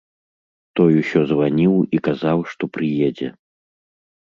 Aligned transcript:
Той 0.79 0.91
усё 1.01 1.21
званіў 1.33 1.75
і 1.99 2.01
казаў, 2.09 2.39
што 2.55 2.63
прыедзе. 2.79 3.33